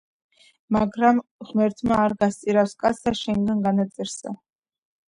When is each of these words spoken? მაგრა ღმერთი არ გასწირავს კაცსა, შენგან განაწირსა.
მაგრა 0.77 1.11
ღმერთი 1.51 1.91
არ 2.07 2.17
გასწირავს 2.25 2.77
კაცსა, 2.83 3.17
შენგან 3.25 3.65
განაწირსა. 3.71 4.39